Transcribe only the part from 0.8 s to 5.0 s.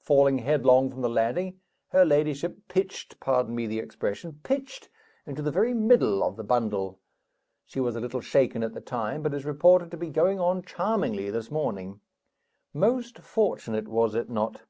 from the landing, her ladyship pitched (pardon me the expression) pitched